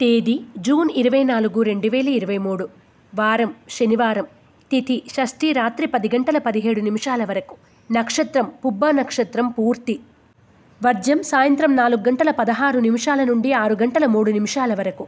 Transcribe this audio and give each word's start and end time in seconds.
తేదీ 0.00 0.40
జూన్ 0.58 0.90
ఇరవై 0.96 1.22
నాలుగు 1.22 1.62
రెండు 1.62 1.88
వేల 1.88 2.08
ఇరవై 2.08 2.38
మూడు. 2.38 2.68
వారం 3.14 3.54
శనివారం. 3.70 4.26
తిథి 4.70 5.02
షష్ఠి 5.16 5.52
రాత్రి 5.52 5.86
పది 5.86 6.08
గంటల 6.14 6.38
పదిహేడు 6.38 6.80
నిమిషాల 6.80 7.24
వరకు. 7.24 7.56
నక్షత్రం 7.92 8.52
పుబ్బ 8.64 8.86
నక్షత్రం 8.90 9.48
పూర్తి. 9.48 10.00
వర్జ్యం 10.84 11.22
సాయంత్రం 11.22 11.76
నాలుగు 11.76 12.08
గంటల 12.08 12.30
పదహారు 12.30 12.78
నిమిషాల 12.78 13.24
నుండి 13.24 13.52
ఆరు 13.52 13.74
గంటల 13.74 14.06
మూడు 14.06 14.30
నిమిషాల 14.30 14.74
వరకు. 14.74 15.06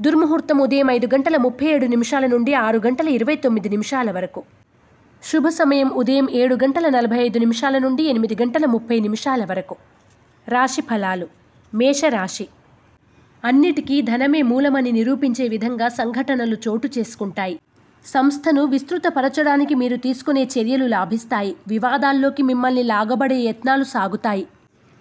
దుర్ముహూర్తం 0.00 0.58
ఉదయం 0.58 0.90
ఐదు 0.90 1.06
గంటల 1.14 1.36
ముప్పై 1.36 1.66
ఏడు 1.66 1.86
నిమిషాల 1.86 2.26
నుండి 2.26 2.54
ఆరు 2.54 2.78
గంటల 2.78 3.08
ఇరవై 3.08 3.36
తొమ్మిది 3.36 3.68
నిమిషాల 3.68 4.10
వరకు. 4.10 4.42
శుభ 5.22 5.48
సమయం 5.48 5.88
ఉదయం 5.88 6.28
ఏడు 6.30 6.54
గంటల 6.54 6.88
నలభై 6.88 7.18
ఐదు 7.18 7.38
నిమిషాల 7.38 7.78
నుండి 7.78 8.02
ఎనిమిది 8.02 8.42
గంటల 8.42 8.66
ముప్పై 8.66 9.00
నిమిషాల 9.00 9.44
వరకు. 9.44 9.76
రాశి 10.48 10.82
ఫలాలు. 10.82 11.26
మేషరాశి. 11.74 12.46
అన్నిటికీ 13.44 14.02
ధనమే 14.02 14.42
మూలమని 14.42 14.92
నిరూపించే 14.92 15.48
విధంగా 15.48 15.88
సంఘటనలు 15.88 16.56
చోటు 16.68 16.88
చేసుకుంటాయి. 16.98 17.60
సంస్థను 18.06 18.64
విస్తృతపరచడానికి 18.64 19.74
మీరు 19.74 19.96
తీసుకునే 19.96 20.48
చర్యలు 20.54 20.86
లాభిస్తాయి. 20.86 21.56
వివాదాల్లోకి 21.68 22.42
మిమ్మల్ని 22.42 22.82
లాగబడే 22.82 23.36
యత్నాలు 23.40 23.84
సాగుతాయి. 23.84 24.46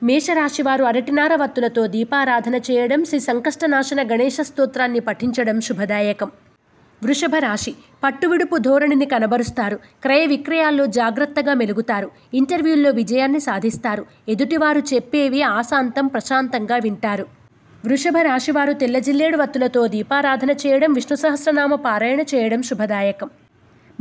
మేషరాశివారు 0.03 0.83
అరటినార 0.83 1.35
వత్తులతో 1.35 1.87
దీపారాధన 1.87 2.55
చేయడం 2.55 3.05
శ్రీ 3.05 3.19
సంకష్టనాశన 3.19 4.03
గణేశ 4.03 4.41
స్తోత్రాన్ని 4.41 4.99
పఠించడం 4.99 5.61
శుభదాయకం. 5.61 6.31
వృషభ 7.03 7.35
రాశి 7.35 7.73
పట్టువిడుపు 8.03 8.57
ధోరణిని 8.57 9.05
కనబరుస్తారు. 9.05 9.79
క్రయ 10.01 10.25
విక్రయాల్లో 10.25 10.85
జాగ్రత్తగా 10.85 11.53
మెలుగుతారు. 11.53 12.11
ఇంటర్వ్యూల్లో 12.33 12.89
విజయాన్ని 12.91 13.39
సాధిస్తారు. 13.39 14.05
ఎదుటివారు 14.29 14.79
చెప్పేవి 14.93 15.41
ఆశాంతం 15.41 16.07
ప్రశాంతంగా 16.07 16.77
వింటారు. 16.77 17.42
వృషభ 17.85 18.17
రాశివారు 18.17 18.73
తెల్లజిల్లేడు 18.73 19.37
వత్తులతో 19.37 19.87
దీపారాధన 19.87 20.51
చేయడం 20.51 20.93
విష్ణు 20.93 21.15
సహస్రనామ 21.15 21.75
పారాయణ 21.75 22.21
చేయడం 22.21 22.61
శుభదాయకం. 22.61 23.29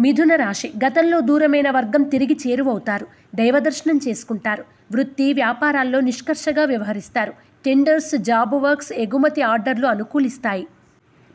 మిథున 0.00 0.34
రాశి 0.34 0.72
గతంలో 0.84 1.20
దూరమైన 1.20 1.70
వర్గం 1.70 2.02
తిరిగి 2.02 2.36
చేరువవుతారు 2.46 3.06
దైవదర్శనం 3.34 4.00
చేసుకుంటారు 4.08 4.64
వృత్తి 4.92 5.32
వ్యాపారాల్లో 5.32 6.00
నిష్కర్షగా 6.00 6.64
వ్యవహరిస్తారు 6.64 7.32
టెండర్స్ 7.66 8.14
జాబ్ 8.30 8.54
వర్క్స్ 8.54 8.92
ఎగుమతి 8.92 9.42
ఆర్డర్లు 9.42 9.86
అనుకూలిస్తాయి. 9.86 10.64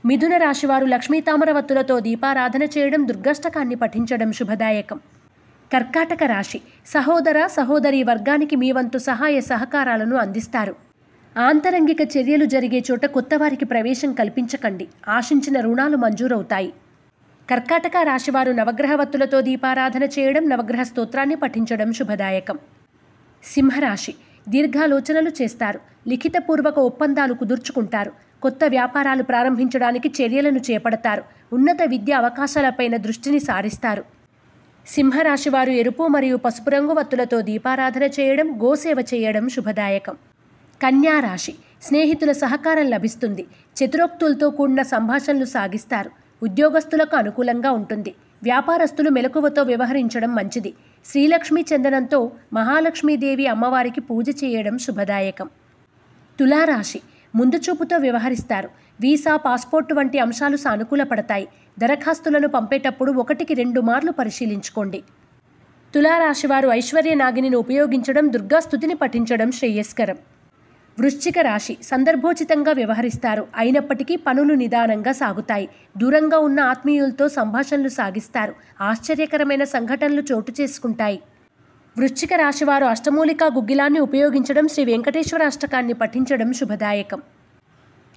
మిథున 0.05 0.37
రాశివారు 0.37 0.85
లక్ష్మీ 0.85 1.21
తామరవత్తులతో 1.21 1.99
దీపారాధన 1.99 2.63
చేయడం 2.63 3.07
దుర్గష్టకాన్ని 3.07 3.75
పఠించడం 3.75 4.31
శుభదాయకం. 4.31 4.99
కర్కాటక 5.73 6.23
రాశి 6.23 6.61
సహోదర 6.87 7.47
సహోదరి 7.47 8.03
వర్గానికి 8.03 8.55
మీ 8.55 8.71
వంతు 8.71 8.97
సహాయ 8.97 9.41
సహకారాలను 9.41 10.15
అందిస్తారు. 10.15 10.86
ఆంతరంగిక 11.45 12.01
చర్యలు 12.01 12.45
జరిగే 12.45 12.83
చోట 12.91 13.05
కొత్తవారికి 13.05 13.65
ప్రవేశం 13.65 14.13
కల్పించకండి. 14.13 14.87
ఆశించిన 15.07 15.59
రుణాలు 15.59 15.97
మంజూరవుతాయి. 15.97 16.69
కర్కాటక 17.49 17.97
రాశివారు 18.03 18.51
నవగ్రహవత్తులతో 18.51 19.41
దీపారాధన 19.41 20.03
చేయడం 20.03 20.49
నవగ్రహ 20.49 20.83
స్తోత్రాన్ని 20.83 21.35
పఠించడం 21.35 21.93
శుభదాయకం. 21.93 22.57
సింహరాశి 23.43 24.13
దీర్ఘాలోచనలు 24.49 25.31
చేస్తారు. 25.41 25.79
లిఖితపూర్వక 26.07 26.79
ఒప్పందాలు 26.79 27.33
కుదుర్చుకుంటారు. 27.33 28.11
కొత్త 28.41 28.63
వ్యాపారాలు 28.65 29.23
ప్రారంభించడానికి 29.23 30.09
చర్యలను 30.09 30.59
చేపడతారు. 30.59 31.23
ఉన్నత 31.53 31.81
విద్య 31.87 32.13
అవకాశాలపైన 32.13 32.97
దృష్టిని 32.97 33.39
సారిస్తారు. 33.39 34.03
సింహరాశివారు 34.87 35.71
ఎరుపు 35.71 36.03
మరియు 36.07 36.37
పసుపు 36.37 36.69
రంగు 36.69 36.93
వత్తులతో 36.93 37.41
దీపారాధన 37.41 38.03
చేయడం 38.19 38.49
గోసేవ 38.63 38.99
చేయడం 39.13 39.49
శుభదాయకం. 39.49 40.17
కన్యా 40.81 41.19
రాశి 41.19 41.53
స్నేహితుల 41.81 42.31
సహకారం 42.31 42.87
లభిస్తుంది. 42.89 43.43
చతురోక్తులతో 43.77 44.49
కూడిన 44.49 44.81
సంభాషణలు 44.81 45.45
సాగిస్తారు. 45.45 46.11
ఉద్యోగస్తులకు 46.43 47.15
అనుకూలంగా 47.15 47.71
ఉంటుంది. 47.71 48.15
వ్యాపారస్తులు 48.43 49.09
మెలకువతో 49.09 49.63
వ్యవహరించడం 49.63 50.35
మంచిది. 50.35 50.73
శ్రీలక్ష్మి 51.05 51.65
చందనంతో 51.71 52.31
మహాలక్ష్మీదేవి 52.53 53.47
అమ్మవారికి 53.47 54.01
పూజ 54.01 54.29
చేయడం 54.43 54.77
శుభదాయకం. 54.77 55.47
తులారాశి. 56.39 57.01
ముందు 57.35 57.55
చూపుతో 57.57 57.97
వ్యవహరిస్తారు. 57.97 58.69
వీసా 59.01 59.35
పాస్పోర్ట్ 59.35 59.93
వంటి 59.93 60.19
అంశాలు 60.19 60.57
సానుకూలపడతాయి. 60.57 61.47
దరఖాస్తులను 61.79 62.47
పంపేటప్పుడు 62.47 63.11
ఒకటికి 63.11 63.53
రెండు 63.53 63.81
మార్లు 63.81 64.11
పరిశీలించుకోండి. 64.11 64.99
తులారాశివారు 65.93 66.69
ఐశ్వర్య 66.69 67.13
నాగిని 67.13 67.55
ఉపయోగించడం 67.55 68.33
దుర్గాస్థుతిని 68.33 68.95
పఠించడం 68.95 69.51
శ్రేయస్కరం. 69.51 70.17
వృశ్చిక 70.99 71.39
రాశి 71.39 71.77
సందర్భోచితంగా 71.83 72.71
వ్యవహరిస్తారు. 72.71 73.47
అయినప్పటికీ 73.57 74.15
పనులు 74.15 74.53
నిదానంగా 74.53 75.11
సాగుతాయి. 75.11 75.69
దూరంగా 75.97 76.37
ఉన్న 76.39 76.59
ఆత్మీయులతో 76.59 77.27
సంభాషణలు 77.29 77.87
సాగిస్తారు. 77.89 78.53
ఆశ్చర్యకరమైన 78.81 79.63
సంఘటనలు 79.63 80.23
చోటు 80.31 80.53
చేసుకుంటాయి. 80.61 81.19
వృశ్చిక 81.97 82.33
రాశివారు 82.33 82.85
అష్టమూలికా 82.85 83.45
గుగ్గిలాన్ని 83.47 83.99
ఉపయోగించడం 83.99 84.67
శ్రీ 84.67 84.85
వెంకటేశ్వర 84.85 85.43
అష్టకాన్ని 85.43 85.93
పఠించడం 85.93 86.53
శుభదాయకం. 86.53 87.21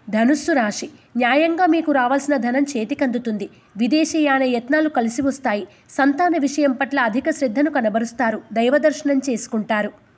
ధనుస్సు 0.09 0.53
రాశి. 0.53 0.89
న్యాయంగా 1.17 1.67
మీకు 1.67 1.93
రావాల్సిన 1.93 2.37
ధనం 2.37 2.63
చేతికందుతుంది. 2.63 3.51
విదేశీయాన 3.77 4.43
యత్నాలు 4.43 4.89
కలిసి 4.89 5.23
వస్తాయి. 5.23 5.67
సంతాన 5.91 6.33
విషయం 6.39 6.73
పట్ల 6.73 7.01
అధిక 7.01 7.31
శ్రద్ధను 7.31 7.71
కనబరుస్తారు. 7.71 8.43
దైవదర్శనం 8.53 9.21
చేసుకుంటారు. 9.31 10.10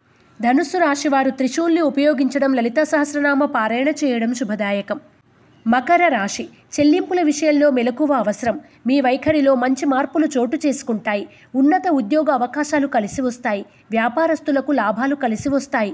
ధనుస్సు 0.42 0.78
రాశివారు 0.78 1.30
త్రిశూల్ని 1.30 1.82
ఉపయోగించడం 1.82 2.50
లలిత 2.54 2.80
సహస్రనామ 2.82 3.44
పారాయణ 3.47 3.91
చేయడం 4.00 4.30
శుభదాయకం. 4.34 4.98
మకర 5.66 6.03
రాశి. 6.08 6.44
చెల్లింపుల 6.72 7.20
విషయంలో 7.22 7.70
మెలకువ 7.70 8.12
అవసరం. 8.14 8.56
మీ 8.86 8.97
వైఖరిలో 9.00 9.53
మంచి 9.54 9.86
మార్పులు 9.86 10.28
చోటు 10.36 10.58
చేసుకుంటాయి. 10.66 11.25
ఉన్నత 11.54 11.86
ఉద్యోగ 11.92 12.30
అవకాశాలు 12.30 12.86
కలిసి 12.86 13.22
వస్తాయి. 13.22 13.62
వ్యాపారస్తులకు 13.91 14.72
లాభాలు 14.72 15.14
కలిసి 15.25 15.48
వస్తాయి. 15.48 15.92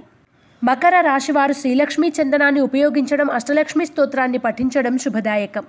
మకర 0.62 0.94
రాశివారు 1.00 1.53
శ్రీలక్ష్మీ 1.53 2.09
చందనాన్ని 2.19 2.60
ఉపయోగించడం 2.60 3.30
అష్టలక్ష్మి 3.30 3.86
స్తోత్రాన్ని 3.86 4.38
పఠించడం 4.38 4.98
శుభదాయకం. 4.98 5.66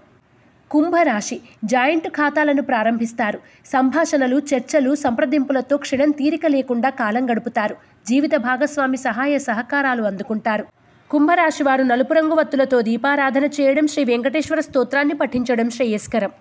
కుంభరాశి. 0.72 1.40
జాయింట్ 1.66 2.08
ఖాతాలను 2.08 2.62
ప్రారంభిస్తారు. 2.62 3.40
సంభాషణలు 3.66 4.42
చర్చలు 4.52 4.96
సంప్రదింపులతో 4.96 5.78
క్షణం 5.78 6.12
తీరిక 6.12 6.46
లేకుండా 6.46 6.90
కాలం 6.90 7.32
గడుపుతారు. 7.32 7.76
జీవిత 8.10 8.36
భాగస్వామి 8.36 8.98
సహాయ 8.98 9.40
సహకారాలు 9.40 10.04
అందుకుంటారు. 10.04 10.66
కుంభరాశి 11.10 11.64
వారు 11.64 11.84
నలుపు 11.84 12.14
రంగు 12.14 12.36
వత్తులతో 12.36 12.82
దీపారాధన 12.82 13.46
చేయడం 13.46 13.88
శ్రీ 13.88 14.04
వెంకటేశ్వర 14.04 14.60
స్తోత్రాన్ని 14.60 15.16
పఠించడం 15.16 15.70
శ్రేయస్కరం. 15.70 16.32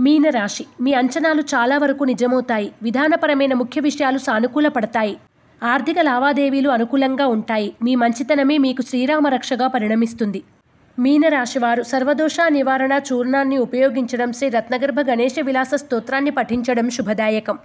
మీనరాశి. 0.00 0.64
మీ 0.80 0.92
అంచనాలు 0.92 1.42
చాలా 1.42 1.78
వరకు 1.78 2.04
నిజమవుతాయి. 2.04 2.72
విధానపరమైన 2.82 3.54
ముఖ్య 3.54 3.80
విషయాలు 3.80 4.18
సానుకూల 4.18 4.68
పడతాయి. 4.68 5.16
ఆర్థిక 5.62 5.98
లావాదేవీలు 6.00 6.70
అనుకూలంగా 6.70 7.26
ఉంటాయి. 7.26 7.74
మీ 7.82 7.94
మంచితనమే 7.94 8.58
మీకు 8.58 8.82
శ్రీరామ 8.82 9.26
రక్షగా 9.28 9.66
పరిణమిస్తుంది. 9.66 10.42
మీనరాశివారు 10.98 11.82
సర్వదోష 11.82 12.36
నివారణ 12.50 12.94
చూర్ణాన్ని 13.12 13.56
ఉపయోగించడం 13.58 14.32
శ్రీ 14.32 14.48
రత్నగర్భ 14.48 15.00
గణేష 15.00 15.34
విలాస 15.40 15.74
స్తోత్రాన్ని 15.74 16.30
పఠించడం 16.30 16.90
శుభదాయకం. 16.90 17.56